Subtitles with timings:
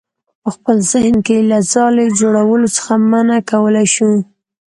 [0.43, 4.11] په خپل ذهن کې یې له ځالې جوړولو څخه منع کولی شو.